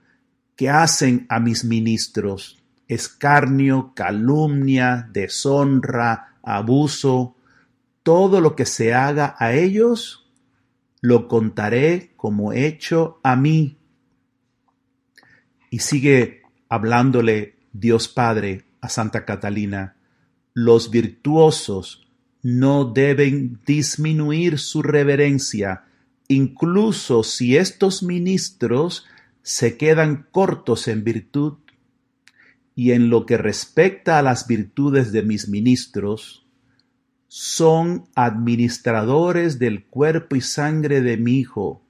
que 0.57 0.69
hacen 0.71 1.27
a 1.29 1.41
mis 1.41 1.65
ministros, 1.65 2.63
escarnio, 2.89 3.93
calumnia, 3.95 5.09
deshonra, 5.13 6.37
abuso, 6.43 7.37
todo 8.03 8.41
lo 8.41 8.57
que 8.57 8.67
se 8.67 8.95
haga 8.95 9.37
a 9.39 9.53
ellos, 9.53 10.22
lo 11.03 11.29
contaré 11.29 12.13
como 12.17 12.55
hecho 12.55 13.19
a 13.23 13.37
mí. 13.37 13.77
Y 15.69 15.81
sigue 15.81 16.43
hablándole 16.69 17.57
Dios 17.73 18.09
Padre 18.09 18.65
a 18.81 18.89
Santa 18.89 19.27
Catalina, 19.27 19.97
los 20.55 20.91
virtuosos 20.91 22.07
no 22.43 22.85
deben 22.85 23.61
disminuir 23.67 24.59
su 24.59 24.83
reverencia, 24.83 25.85
incluso 26.29 27.23
si 27.23 27.57
estos 27.57 28.03
ministros 28.03 29.07
se 29.43 29.77
quedan 29.77 30.27
cortos 30.31 30.89
en 30.89 31.05
virtud. 31.05 31.59
Y 32.75 32.93
en 32.93 33.11
lo 33.11 33.27
que 33.27 33.37
respecta 33.37 34.19
a 34.19 34.23
las 34.23 34.47
virtudes 34.47 35.13
de 35.13 35.23
mis 35.23 35.49
ministros, 35.49 36.42
son 37.35 38.09
administradores 38.15 39.59
del 39.59 39.87
cuerpo 39.87 40.37
y 40.37 40.43
sangre 40.43 41.01
de 41.01 41.17
mi 41.17 41.39
Hijo 41.39 41.81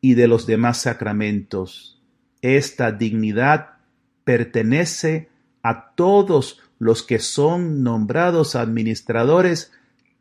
y 0.00 0.14
de 0.14 0.26
los 0.26 0.44
demás 0.44 0.78
sacramentos. 0.78 2.02
Esta 2.42 2.90
dignidad 2.90 3.74
pertenece 4.24 5.28
a 5.62 5.92
todos 5.94 6.58
los 6.80 7.04
que 7.04 7.20
son 7.20 7.84
nombrados 7.84 8.56
administradores, 8.56 9.70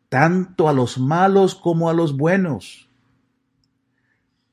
tanto 0.09 0.69
a 0.69 0.73
los 0.73 0.99
malos 0.99 1.56
como 1.56 1.89
a 1.89 1.93
los 1.93 2.15
buenos 2.15 2.89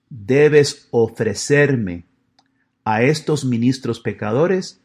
debes 0.09 0.89
ofrecerme 0.91 2.05
a 2.85 3.03
estos 3.03 3.45
ministros 3.45 4.01
pecadores 4.01 4.81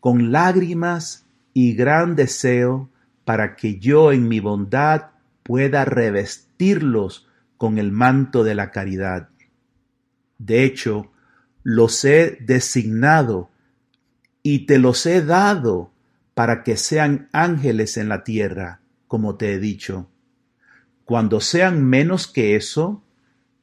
con 0.00 0.32
lágrimas 0.32 1.24
y 1.54 1.74
gran 1.74 2.16
deseo 2.16 2.90
para 3.24 3.56
que 3.56 3.78
yo 3.78 4.12
en 4.12 4.28
mi 4.28 4.40
bondad 4.40 5.10
pueda 5.42 5.84
revestirlos 5.84 7.28
con 7.56 7.78
el 7.78 7.92
manto 7.92 8.44
de 8.44 8.54
la 8.54 8.70
caridad. 8.70 9.28
De 10.38 10.64
hecho, 10.64 11.12
los 11.62 12.04
he 12.04 12.38
designado 12.40 13.50
y 14.42 14.66
te 14.66 14.78
los 14.78 15.06
he 15.06 15.22
dado 15.22 15.92
para 16.34 16.62
que 16.62 16.76
sean 16.76 17.28
ángeles 17.32 17.96
en 17.96 18.08
la 18.08 18.24
tierra, 18.24 18.80
como 19.06 19.36
te 19.36 19.54
he 19.54 19.58
dicho. 19.58 20.10
Cuando 21.04 21.40
sean 21.40 21.84
menos 21.84 22.26
que 22.26 22.56
eso, 22.56 23.04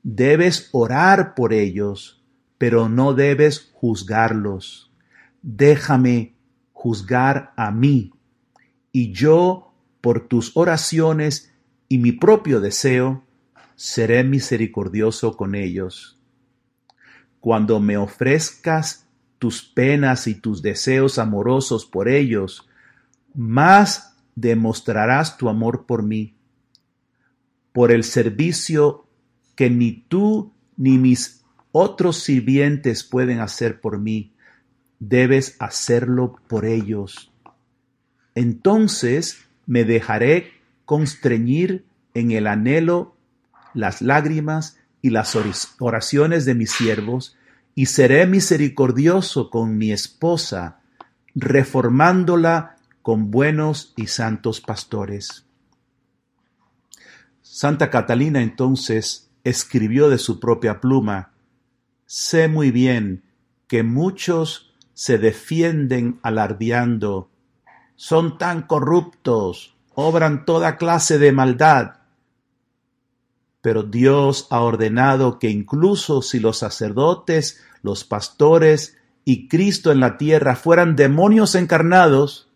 Debes 0.04 0.70
orar 0.72 1.36
por 1.36 1.54
ellos, 1.54 2.24
pero 2.58 2.90
no 2.90 3.14
debes 3.14 3.70
juzgarlos. 3.74 4.92
Déjame 5.44 6.34
juzgar 6.74 7.54
a 7.56 7.70
mí, 7.70 8.12
y 8.92 9.12
yo, 9.12 9.74
por 10.02 10.28
tus 10.28 10.56
oraciones 10.56 11.54
y 11.88 11.98
mi 11.98 12.12
propio 12.12 12.60
deseo, 12.60 13.24
seré 13.76 14.24
misericordioso 14.24 15.36
con 15.38 15.56
ellos. 15.56 16.20
Cuando 17.40 17.80
me 17.80 17.98
ofrezcas 17.98 19.08
tus 19.40 19.64
penas 19.64 20.28
y 20.28 20.36
tus 20.36 20.62
deseos 20.62 21.18
amorosos 21.18 21.86
por 21.86 22.08
ellos, 22.08 22.68
más 23.34 24.16
demostrarás 24.36 25.38
tu 25.38 25.50
amor 25.50 25.86
por 25.86 26.04
mí. 26.04 26.36
Por 27.74 27.92
el 27.92 28.04
servicio 28.04 29.08
que 29.56 29.70
ni 29.70 29.94
tú 29.94 30.54
ni 30.78 30.98
mis 30.98 31.44
otros 31.72 32.18
sirvientes 32.18 33.04
pueden 33.04 33.40
hacer 33.40 33.82
por 33.82 33.98
mí, 34.00 34.34
debes 35.00 35.56
hacerlo 35.60 36.36
por 36.48 36.66
ellos. 36.66 37.31
Entonces 38.36 39.46
me 39.66 39.84
dejaré 39.84 40.54
constreñir 40.86 41.86
en 42.14 42.32
el 42.32 42.48
anhelo, 42.48 43.16
las 43.74 44.02
lágrimas 44.02 44.78
y 45.02 45.10
las 45.10 45.38
oraciones 45.80 46.46
de 46.46 46.56
mis 46.56 46.72
siervos, 46.72 47.38
y 47.74 47.86
seré 47.86 48.28
misericordioso 48.28 49.50
con 49.50 49.78
mi 49.78 49.92
esposa, 49.92 50.82
reformándola 51.34 52.76
con 53.02 53.32
buenos 53.32 53.94
y 53.96 54.08
santos 54.08 54.62
pastores. 54.62 55.46
Santa 57.42 57.90
Catalina 57.90 58.42
entonces 58.42 59.30
escribió 59.44 60.10
de 60.10 60.18
su 60.18 60.40
propia 60.40 60.80
pluma, 60.82 61.32
Sé 62.06 62.50
muy 62.50 62.72
bien 62.72 63.24
que 63.68 63.84
muchos 63.84 64.74
se 64.94 65.18
defienden 65.18 66.20
alardeando, 66.24 67.31
son 68.02 68.40
tan 68.40 68.64
corruptos, 68.64 69.76
obran 69.94 70.44
toda 70.46 70.78
clase 70.78 71.20
de 71.20 71.32
maldad. 71.32 71.98
Pero 73.62 73.84
Dios 73.84 74.48
ha 74.50 74.62
ordenado 74.62 75.38
que 75.38 75.52
incluso 75.52 76.24
si 76.24 76.40
los 76.40 76.58
sacerdotes, 76.58 77.62
los 77.84 78.04
pastores 78.04 78.98
y 79.24 79.48
Cristo 79.48 79.92
en 79.92 80.00
la 80.00 80.18
tierra 80.18 80.56
fueran 80.56 80.96
demonios 80.96 81.54
encarnados, 81.54 82.50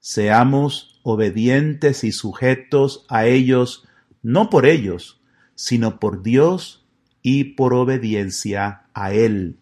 seamos 0.00 0.98
obedientes 1.04 2.02
y 2.02 2.10
sujetos 2.10 3.06
a 3.08 3.26
ellos, 3.26 3.86
no 4.24 4.50
por 4.50 4.66
ellos, 4.66 5.20
sino 5.54 6.00
por 6.00 6.24
Dios 6.24 6.84
y 7.22 7.44
por 7.54 7.74
obediencia 7.74 8.86
a 8.92 9.12
Él. 9.12 9.56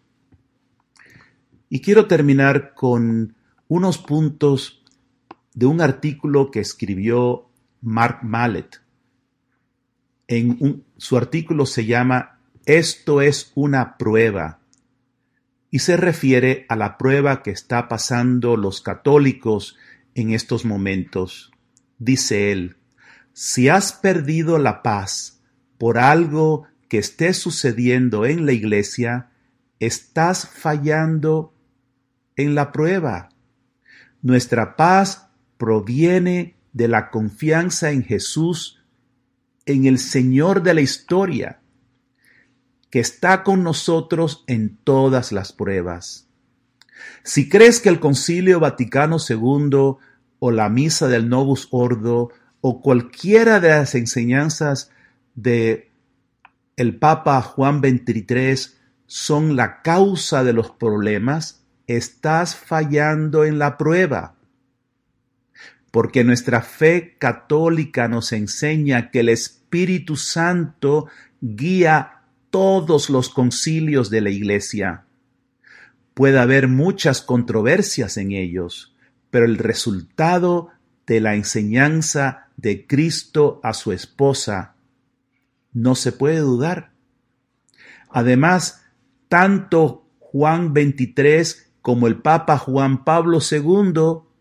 Y 1.69 1.81
quiero 1.81 2.07
terminar 2.07 2.73
con 2.73 3.35
unos 3.67 3.99
puntos 3.99 4.82
de 5.53 5.65
un 5.65 5.81
artículo 5.81 6.51
que 6.51 6.59
escribió 6.59 7.49
Mark 7.81 8.19
Mallet. 8.23 8.81
En 10.27 10.85
su 10.97 11.17
artículo 11.17 11.65
se 11.65 11.85
llama 11.85 12.39
Esto 12.65 13.21
es 13.21 13.51
una 13.55 13.97
prueba 13.97 14.59
y 15.69 15.79
se 15.79 15.97
refiere 15.97 16.65
a 16.69 16.75
la 16.75 16.97
prueba 16.97 17.43
que 17.43 17.51
está 17.51 17.87
pasando 17.87 18.57
los 18.57 18.81
católicos 18.81 19.75
en 20.15 20.31
estos 20.31 20.65
momentos. 20.65 21.51
Dice 21.97 22.51
él, 22.51 22.77
si 23.33 23.69
has 23.69 23.93
perdido 23.93 24.59
la 24.59 24.83
paz 24.83 25.41
por 25.77 25.97
algo 25.97 26.67
que 26.87 26.99
esté 26.99 27.33
sucediendo 27.33 28.25
en 28.25 28.45
la 28.45 28.51
iglesia, 28.51 29.31
estás 29.79 30.47
fallando 30.47 31.55
en 32.35 32.55
la 32.55 32.71
prueba. 32.71 33.29
Nuestra 34.21 34.75
paz 34.75 35.22
proviene 35.63 36.57
de 36.73 36.89
la 36.89 37.09
confianza 37.09 37.91
en 37.91 38.03
Jesús, 38.03 38.83
en 39.65 39.85
el 39.85 39.97
Señor 39.97 40.61
de 40.61 40.73
la 40.73 40.81
historia, 40.81 41.61
que 42.89 42.99
está 42.99 43.43
con 43.43 43.63
nosotros 43.63 44.43
en 44.47 44.75
todas 44.83 45.31
las 45.31 45.53
pruebas. 45.53 46.27
Si 47.23 47.47
crees 47.47 47.79
que 47.79 47.87
el 47.87 48.01
Concilio 48.01 48.59
Vaticano 48.59 49.19
II 49.25 49.95
o 50.39 50.51
la 50.51 50.67
Misa 50.67 51.07
del 51.07 51.29
Novus 51.29 51.69
Ordo 51.71 52.31
o 52.59 52.81
cualquiera 52.81 53.61
de 53.61 53.69
las 53.69 53.95
enseñanzas 53.95 54.91
de 55.33 55.91
el 56.75 56.97
Papa 56.99 57.41
Juan 57.41 57.79
XXIII 57.79 58.75
son 59.07 59.55
la 59.55 59.81
causa 59.81 60.43
de 60.43 60.51
los 60.51 60.71
problemas, 60.71 61.63
estás 61.87 62.53
fallando 62.53 63.45
en 63.45 63.59
la 63.59 63.77
prueba. 63.77 64.35
Porque 65.93 66.23
nuestra 66.23 66.63
fe 66.63 67.17
católica 67.19 68.07
nos 68.07 68.31
enseña 68.31 69.11
que 69.11 69.19
el 69.19 69.29
Espíritu 69.29 70.15
Santo 70.15 71.05
guía 71.39 72.23
todos 72.49 73.11
los 73.11 73.29
concilios 73.29 74.09
de 74.09 74.21
la 74.21 74.31
Iglesia. 74.31 75.05
Puede 76.15 76.39
haber 76.39 76.67
muchas 76.67 77.21
controversias 77.21 78.17
en 78.17 78.31
ellos, 78.31 78.95
pero 79.29 79.45
el 79.45 79.59
resultado 79.59 80.69
de 81.05 81.21
la 81.21 81.35
enseñanza 81.35 82.47
de 82.57 82.87
Cristo 82.87 83.59
a 83.61 83.75
su 83.75 83.91
esposa 83.91 84.73
no 85.73 85.93
se 85.93 86.11
puede 86.11 86.39
dudar. 86.39 86.91
Además, 88.09 88.83
tanto 89.29 90.07
Juan 90.17 90.73
23 90.73 91.71
como 91.83 92.07
el 92.07 92.19
Papa 92.19 92.57
Juan 92.57 93.03
Pablo 93.03 93.37
II, 93.47 94.32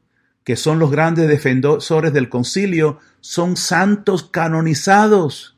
que 0.45 0.57
son 0.57 0.79
los 0.79 0.91
grandes 0.91 1.29
defensores 1.29 2.13
del 2.13 2.29
concilio, 2.29 2.99
son 3.21 3.57
santos 3.57 4.25
canonizados, 4.25 5.57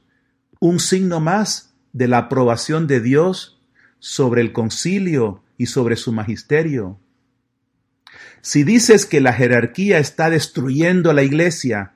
un 0.61 0.81
signo 0.81 1.21
más 1.21 1.75
de 1.93 2.09
la 2.09 2.19
aprobación 2.19 2.87
de 2.87 3.01
Dios 3.01 3.61
sobre 3.99 4.43
el 4.43 4.53
concilio 4.53 5.43
y 5.57 5.67
sobre 5.67 5.97
su 5.97 6.13
magisterio. 6.13 6.99
Si 8.43 8.63
dices 8.63 9.07
que 9.07 9.23
la 9.23 9.33
jerarquía 9.33 9.99
está 9.99 10.29
destruyendo 10.29 11.15
la 11.15 11.23
iglesia, 11.23 11.95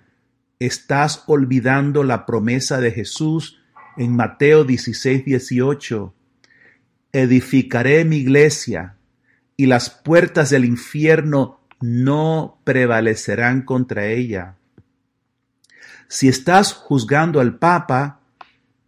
estás 0.58 1.24
olvidando 1.26 2.04
la 2.04 2.24
promesa 2.24 2.80
de 2.80 2.90
Jesús 2.90 3.60
en 3.98 4.16
Mateo 4.16 4.64
16, 4.64 5.24
18. 5.24 6.14
Edificaré 7.12 8.04
mi 8.04 8.16
iglesia 8.16 8.96
y 9.56 9.66
las 9.66 9.90
puertas 9.90 10.50
del 10.50 10.64
infierno 10.64 11.57
no 11.80 12.60
prevalecerán 12.64 13.62
contra 13.62 14.06
ella. 14.06 14.56
Si 16.08 16.28
estás 16.28 16.72
juzgando 16.72 17.40
al 17.40 17.58
Papa, 17.58 18.20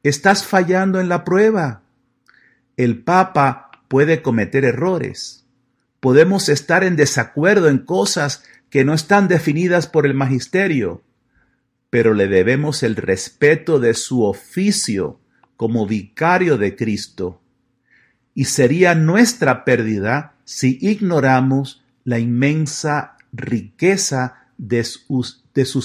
estás 0.02 0.44
fallando 0.44 1.00
en 1.00 1.08
la 1.08 1.24
prueba. 1.24 1.82
El 2.76 3.02
Papa 3.02 3.70
puede 3.88 4.22
cometer 4.22 4.64
errores 4.64 5.40
Podemos 6.00 6.48
estar 6.48 6.82
en 6.82 6.96
desacuerdo 6.96 7.68
en 7.68 7.78
cosas 7.78 8.42
que 8.70 8.84
no 8.84 8.94
están 8.94 9.28
definidas 9.28 9.86
por 9.86 10.06
el 10.06 10.14
magisterio, 10.14 11.02
pero 11.90 12.14
le 12.14 12.26
debemos 12.26 12.82
el 12.82 12.96
respeto 12.96 13.78
de 13.78 13.92
su 13.92 14.24
oficio 14.24 15.20
como 15.56 15.86
vicario 15.86 16.56
de 16.56 16.74
Cristo. 16.74 17.42
Y 18.34 18.46
sería 18.46 18.94
nuestra 18.94 19.64
pérdida 19.64 20.36
si 20.44 20.78
ignoramos 20.80 21.84
la 22.04 22.18
inmensa 22.18 23.16
riqueza 23.32 24.46
de 24.58 24.84
sus, 24.84 25.42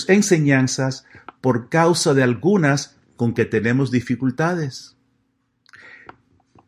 enseñanzas 0.08 1.06
por 1.42 1.70
causa 1.70 2.14
de 2.14 2.24
algunas 2.24 2.98
con 3.16 3.34
que 3.34 3.46
tenemos 3.46 3.92
dificultades. 3.92 4.98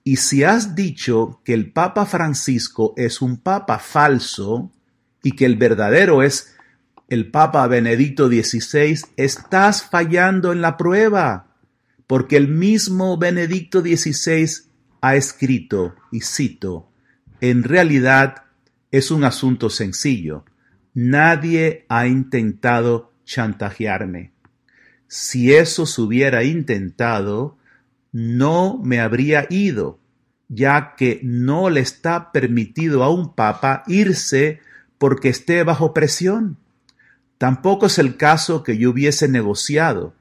Y 0.04 0.18
si 0.18 0.44
has 0.44 0.76
dicho 0.76 1.42
que 1.44 1.54
el 1.54 1.74
Papa 1.74 2.06
Francisco 2.06 2.94
es 2.96 3.22
un 3.22 3.38
Papa 3.38 3.80
falso 3.80 4.72
y 5.22 5.32
que 5.32 5.46
el 5.46 5.58
verdadero 5.58 6.24
es 6.24 6.56
el 7.10 7.30
Papa 7.32 7.68
Benedicto 7.68 8.28
XVI, 8.28 9.00
estás 9.18 9.84
fallando 9.84 10.52
en 10.52 10.62
la 10.62 10.78
prueba, 10.78 11.56
porque 12.06 12.38
el 12.38 12.48
mismo 12.48 13.18
Benedicto 13.18 13.82
XVI 13.82 14.50
ha 15.02 15.16
escrito, 15.16 15.96
y 16.12 16.22
cito, 16.22 16.90
en 17.42 17.64
realidad 17.64 18.47
es 18.92 19.12
un 19.12 19.24
asunto 19.24 19.70
sencillo. 19.70 20.46
Nadie 20.94 21.86
ha 21.90 22.08
intentado 22.08 23.14
chantajearme. 23.26 24.32
Si 25.08 25.54
eso 25.54 25.86
se 25.86 26.02
hubiera 26.02 26.44
intentado, 26.44 27.58
no 28.12 28.80
me 28.84 29.00
habría 29.00 29.48
ido, 29.50 30.00
ya 30.50 30.96
que 30.96 31.20
no 31.24 31.70
le 31.70 31.82
está 31.82 32.32
permitido 32.32 33.04
a 33.04 33.10
un 33.10 33.34
papa 33.36 33.84
irse 33.88 34.60
porque 34.98 35.30
esté 35.30 35.64
bajo 35.64 35.94
presión. 35.94 36.58
Tampoco 37.38 37.86
es 37.86 38.00
el 38.00 38.18
caso 38.18 38.64
que 38.64 38.78
yo 38.78 38.90
hubiese 38.90 39.28
negociado. 39.28 40.16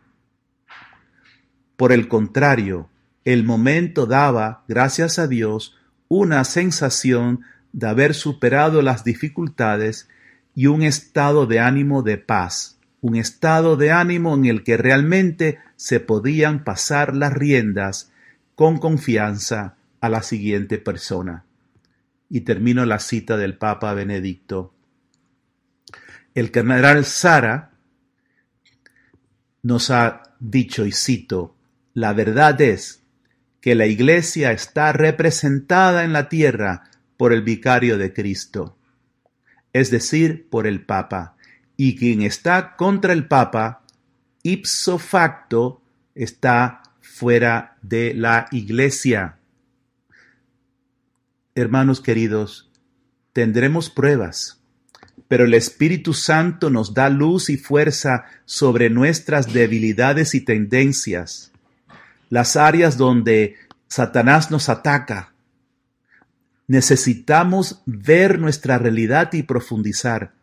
Por 1.77 1.93
el 1.93 2.09
contrario, 2.09 2.91
el 3.25 3.45
momento 3.45 4.07
daba, 4.07 4.65
gracias 4.69 5.19
a 5.19 5.27
Dios, 5.27 5.77
una 6.09 6.45
sensación 6.45 7.41
de 7.73 7.89
haber 7.89 8.15
superado 8.15 8.83
las 8.83 9.05
dificultades 9.05 10.09
y 10.55 10.67
un 10.67 10.83
estado 10.83 11.47
de 11.47 11.61
ánimo 11.61 12.03
de 12.03 12.19
paz 12.19 12.77
un 13.07 13.15
estado 13.15 13.77
de 13.77 13.93
ánimo 13.93 14.35
en 14.35 14.47
el 14.47 14.65
que 14.65 14.77
realmente 14.77 15.61
se 15.77 16.01
podían 16.01 16.65
pasar 16.65 17.15
las 17.15 17.33
riendas 17.33 18.11
con 18.57 18.79
confianza 18.79 19.77
a 20.01 20.09
la 20.09 20.25
siguiente 20.25 20.79
persona. 20.79 21.45
Y 22.29 22.41
termino 22.41 22.85
la 22.85 22.99
cita 22.99 23.37
del 23.37 23.57
Papa 23.57 23.95
Benedicto. 23.95 24.75
El 26.35 26.51
general 26.51 27.05
Sara 27.05 27.71
nos 29.63 29.91
ha 29.91 30.35
dicho, 30.41 30.85
y 30.85 30.91
cito, 30.91 31.55
la 31.95 32.13
verdad 32.13 32.61
es 32.61 33.03
que 33.61 33.77
la 33.77 33.87
Iglesia 33.87 34.51
está 34.51 34.93
representada 34.93 36.03
en 36.03 36.13
la 36.13 36.29
tierra 36.29 36.91
por 37.17 37.33
el 37.33 37.43
vicario 37.43 37.99
de 37.99 38.13
Cristo, 38.13 38.77
es 39.73 39.91
decir, 39.91 40.49
por 40.49 40.67
el 40.67 40.85
Papa 40.85 41.37
y 41.77 41.97
quien 41.97 42.23
está 42.23 42.77
contra 42.77 43.13
el 43.13 43.27
Papa, 43.29 43.83
ipso 44.43 44.99
facto, 44.99 45.83
está 46.15 46.83
fuera 47.01 47.77
de 47.83 48.15
la 48.15 48.47
iglesia. 48.51 49.39
Hermanos 51.55 52.01
queridos, 52.01 52.71
tendremos 53.33 53.91
pruebas, 53.91 54.63
pero 55.29 55.45
el 55.45 55.55
Espíritu 55.55 56.15
Santo 56.15 56.71
nos 56.71 56.95
da 56.95 57.09
luz 57.09 57.51
y 57.51 57.57
fuerza 57.57 58.25
sobre 58.45 58.91
nuestras 58.91 59.53
debilidades 59.53 60.35
y 60.35 60.41
tendencias, 60.41 61.53
las 62.31 62.57
áreas 62.57 62.97
donde 62.97 63.57
Satanás 63.89 64.51
nos 64.51 64.69
ataca. 64.69 65.33
Necesitamos 66.69 67.83
ver 67.87 68.39
nuestra 68.41 68.79
realidad 68.79 69.33
y 69.33 69.43
profundizar 69.43 70.37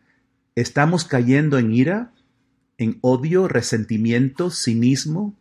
¿Estamos 0.55 1.03
cayendo 1.03 1.57
en 1.57 1.73
ira, 1.73 2.13
en 2.77 2.99
odio, 3.01 3.47
resentimiento, 3.47 4.51
cinismo? 4.51 5.35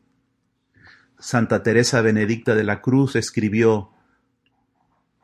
Santa 1.19 1.63
Teresa 1.63 2.01
Benedicta 2.01 2.55
de 2.55 2.65
la 2.65 2.81
Cruz 2.81 3.15
escribió, 3.15 3.91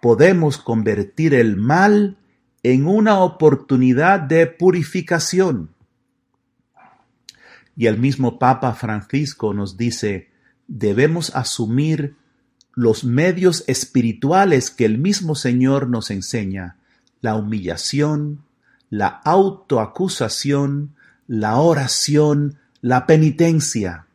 podemos 0.03 0.59
convertir 0.59 1.33
el 1.33 1.57
mal 1.57 2.19
en 2.63 2.87
una 2.87 3.21
oportunidad 3.21 4.21
de 4.21 4.47
purificación. 4.47 5.71
Y 7.75 7.87
el 7.87 7.99
mismo 7.99 8.39
Papa 8.39 8.75
Francisco 8.75 9.55
nos 9.55 9.79
dice, 9.79 10.31
debemos 10.67 11.35
asumir 11.35 12.18
los 12.79 13.03
medios 13.03 13.65
espirituales 13.67 14.71
que 14.71 14.85
el 14.85 14.99
mismo 14.99 15.35
Señor 15.35 15.89
nos 15.89 16.13
enseña, 16.13 16.77
la 17.21 17.35
humillación, 17.35 18.45
la 18.89 19.09
autoacusación, 19.09 20.95
la 21.27 21.57
oración, 21.57 22.61
la 22.81 23.05
penitencia. 23.05 24.07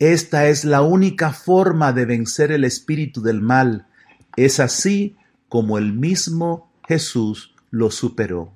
Esta 0.00 0.48
es 0.48 0.64
la 0.64 0.82
única 0.82 1.32
forma 1.32 1.92
de 1.92 2.04
vencer 2.04 2.50
el 2.50 2.64
espíritu 2.64 3.22
del 3.22 3.40
mal. 3.40 3.86
Es 4.34 4.58
así 4.58 5.14
como 5.48 5.78
el 5.78 5.92
mismo 5.92 6.72
Jesús 6.88 7.54
lo 7.70 7.92
superó. 7.92 8.52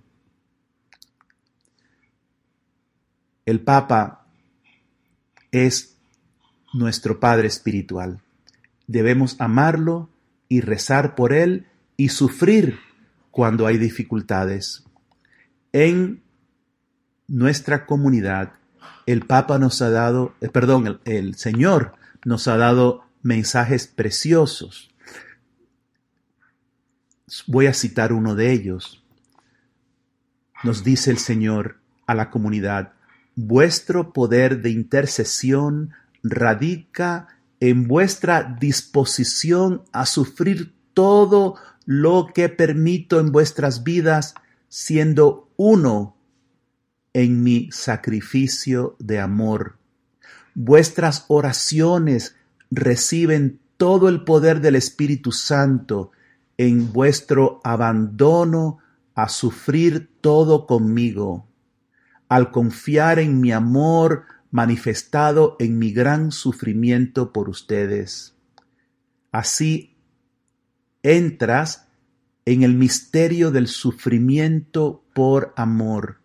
El 3.45 3.61
Papa 3.61 4.27
es 5.53 5.95
nuestro 6.73 7.21
Padre 7.21 7.47
Espiritual. 7.47 8.21
Debemos 8.87 9.37
amarlo 9.41 10.11
y 10.49 10.61
rezar 10.61 11.15
por 11.15 11.33
Él 11.33 11.67
y 11.97 12.11
sufrir 12.11 12.79
cuando 13.31 13.67
hay 13.67 13.79
dificultades. 13.79 14.85
En 15.73 16.23
nuestra 17.27 17.87
comunidad, 17.87 18.53
el 19.07 19.27
Papa 19.27 19.59
nos 19.59 19.83
ha 19.83 19.91
dado, 19.91 20.35
eh, 20.41 20.49
perdón, 20.49 20.87
el, 20.87 21.01
el 21.05 21.35
Señor 21.37 21.95
nos 22.25 22.49
ha 22.49 22.57
dado 22.57 23.05
mensajes 23.23 23.87
preciosos. 23.87 24.91
Voy 27.47 27.67
a 27.67 27.75
citar 27.75 28.13
uno 28.13 28.35
de 28.35 28.53
ellos. 28.53 29.05
Nos 30.63 30.85
dice 30.85 31.11
el 31.11 31.19
Señor 31.19 31.81
a 32.07 32.15
la 32.15 32.31
comunidad, 32.31 32.93
vuestro 33.35 34.13
poder 34.13 34.63
de 34.63 34.71
intercesión 34.71 35.93
radica 36.23 37.36
en 37.61 37.89
vuestra 37.89 38.57
disposición 38.61 39.83
a 39.93 40.07
sufrir 40.07 40.75
todo 40.95 41.57
lo 41.85 42.29
que 42.35 42.49
permito 42.49 43.21
en 43.21 43.33
vuestras 43.33 43.85
vidas, 43.85 44.35
siendo 44.69 45.49
uno 45.57 46.17
en 47.13 47.43
mi 47.43 47.71
sacrificio 47.73 48.97
de 48.99 49.21
amor. 49.21 49.79
Vuestras 50.55 51.25
oraciones 51.29 52.35
reciben 52.71 53.61
todo 53.77 54.09
el 54.09 54.25
poder 54.25 54.61
del 54.61 54.75
Espíritu 54.75 55.33
Santo 55.33 56.13
en 56.59 56.93
vuestro 56.93 57.61
abandono 57.63 58.79
a 59.15 59.29
sufrir 59.29 60.11
todo 60.21 60.67
conmigo, 60.67 61.47
al 62.29 62.51
confiar 62.51 63.19
en 63.19 63.41
mi 63.41 63.53
amor 63.53 64.25
manifestado 64.57 65.55
en 65.59 65.79
mi 65.79 65.93
gran 65.93 66.33
sufrimiento 66.33 67.31
por 67.31 67.51
ustedes. 67.51 68.35
Así 69.31 69.99
entras 71.03 71.89
en 72.47 72.63
el 72.63 72.73
misterio 72.73 73.51
del 73.51 73.69
sufrimiento 73.69 75.05
por 75.13 75.53
amor. 75.59 76.23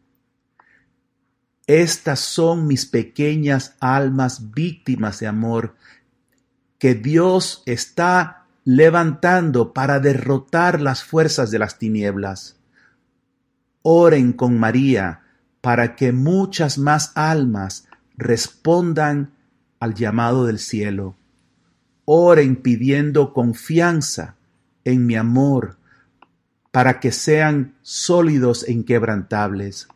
Estas 1.67 2.21
son 2.21 2.67
mis 2.67 2.85
pequeñas 2.85 3.75
almas 3.81 4.51
víctimas 4.51 5.19
de 5.19 5.27
amor 5.27 5.75
que 6.79 6.95
Dios 6.95 7.63
está 7.65 8.45
levantando 8.63 9.73
para 9.73 9.99
derrotar 9.99 10.79
las 10.79 11.03
fuerzas 11.03 11.51
de 11.51 11.59
las 11.59 11.77
tinieblas. 11.77 12.55
Oren 13.81 14.31
con 14.31 14.57
María 14.57 15.23
para 15.59 15.97
que 15.97 16.13
muchas 16.13 16.77
más 16.77 17.11
almas 17.15 17.89
respondan 18.17 19.33
al 19.79 19.93
llamado 19.93 20.45
del 20.45 20.59
cielo. 20.59 21.15
Oren 22.05 22.55
pidiendo 22.57 23.33
confianza 23.33 24.35
en 24.83 25.05
mi 25.05 25.15
amor 25.15 25.77
para 26.71 26.99
que 26.99 27.11
sean 27.11 27.75
sólidos 27.81 28.67
e 28.67 28.71
inquebrantables. 28.71 29.87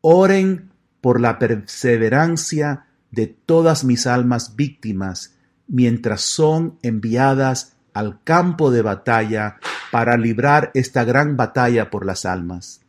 Oren 0.00 0.70
por 1.00 1.20
la 1.20 1.38
perseverancia 1.38 2.86
de 3.10 3.26
todas 3.26 3.84
mis 3.84 4.06
almas 4.06 4.56
víctimas 4.56 5.34
mientras 5.66 6.22
son 6.22 6.78
enviadas 6.82 7.76
al 7.92 8.22
campo 8.22 8.70
de 8.70 8.82
batalla 8.82 9.58
para 9.90 10.16
librar 10.16 10.70
esta 10.74 11.04
gran 11.04 11.36
batalla 11.36 11.90
por 11.90 12.04
las 12.06 12.24
almas. 12.24 12.80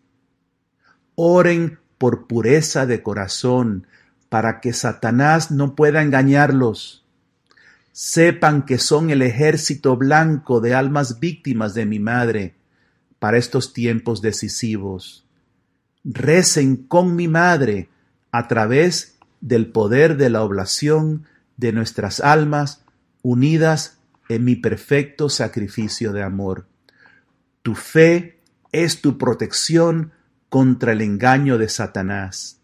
Oren 1.15 1.79
por 1.97 2.27
pureza 2.27 2.85
de 2.85 3.01
corazón 3.01 3.87
para 4.29 4.61
que 4.61 4.73
Satanás 4.73 5.51
no 5.51 5.75
pueda 5.75 6.01
engañarlos. 6.01 7.03
Sepan 7.91 8.65
que 8.65 8.77
son 8.77 9.09
el 9.09 9.21
ejército 9.21 9.97
blanco 9.97 10.61
de 10.61 10.73
almas 10.75 11.19
víctimas 11.19 11.73
de 11.73 11.85
mi 11.85 11.99
madre 11.99 12.55
para 13.17 13.37
estos 13.37 13.73
tiempos 13.73 14.21
decisivos. 14.21 15.25
Recen 16.03 16.77
con 16.77 17.15
mi 17.15 17.27
madre 17.27 17.89
a 18.31 18.47
través 18.47 19.17
del 19.41 19.71
poder 19.71 20.17
de 20.17 20.29
la 20.29 20.43
oblación 20.43 21.25
de 21.57 21.73
nuestras 21.73 22.19
almas 22.19 22.83
unidas 23.21 23.97
en 24.29 24.45
mi 24.45 24.55
perfecto 24.55 25.27
sacrificio 25.29 26.13
de 26.13 26.23
amor. 26.23 26.67
Tu 27.63 27.75
fe 27.75 28.39
es 28.71 29.01
tu 29.01 29.17
protección 29.17 30.13
contra 30.47 30.93
el 30.93 31.01
engaño 31.01 31.57
de 31.57 31.67
Satanás. 31.67 32.58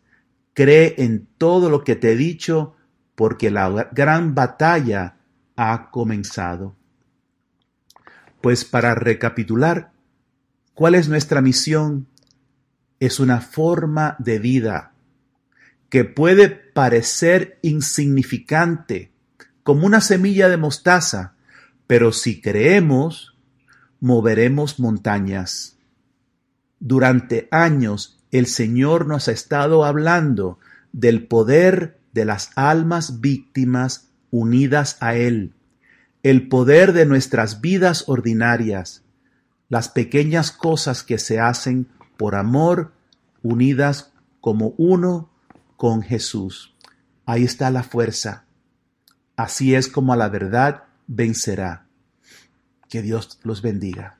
Cree 0.56 0.96
en 0.98 1.28
todo 1.38 1.70
lo 1.70 1.84
que 1.84 1.96
te 1.96 2.14
he 2.14 2.16
dicho, 2.16 2.76
porque 3.14 3.52
la 3.52 3.90
gran 3.92 4.34
batalla 4.34 5.18
ha 5.58 5.92
comenzado. 5.92 6.76
Pues 8.42 8.64
para 8.64 8.96
recapitular, 8.96 9.92
¿cuál 10.74 10.96
es 10.96 11.10
nuestra 11.10 11.42
misión? 11.42 12.08
Es 13.00 13.20
una 13.20 13.42
forma 13.42 14.16
de 14.18 14.40
vida 14.40 14.94
que 15.90 16.06
puede 16.06 16.50
parecer 16.50 17.60
insignificante, 17.62 19.12
como 19.62 19.86
una 19.86 20.00
semilla 20.00 20.48
de 20.48 20.58
mostaza, 20.58 21.36
pero 21.86 22.14
si 22.14 22.40
creemos, 22.40 23.36
moveremos 24.00 24.80
montañas. 24.80 25.78
Durante 26.80 27.48
años 27.52 28.15
el 28.38 28.48
Señor 28.48 29.08
nos 29.08 29.30
ha 29.30 29.32
estado 29.32 29.86
hablando 29.86 30.60
del 30.92 31.26
poder 31.26 32.02
de 32.12 32.26
las 32.26 32.52
almas 32.56 33.22
víctimas 33.22 34.10
unidas 34.30 34.98
a 35.00 35.16
Él, 35.16 35.54
el 36.22 36.50
poder 36.50 36.92
de 36.92 37.06
nuestras 37.06 37.62
vidas 37.62 38.04
ordinarias, 38.08 39.04
las 39.70 39.88
pequeñas 39.88 40.52
cosas 40.52 41.04
que 41.04 41.18
se 41.18 41.40
hacen 41.40 41.88
por 42.18 42.36
amor 42.36 42.92
unidas 43.42 44.12
como 44.42 44.74
uno 44.78 45.30
con 45.78 46.02
Jesús. 46.02 46.76
Ahí 47.26 47.46
está 47.46 47.72
la 47.72 47.84
fuerza. 47.84 48.44
Así 49.38 49.76
es 49.76 49.88
como 49.88 50.12
a 50.12 50.18
la 50.18 50.28
verdad 50.28 50.84
vencerá. 51.08 51.88
Que 52.90 53.02
Dios 53.02 53.40
los 53.44 53.62
bendiga. 53.62 54.20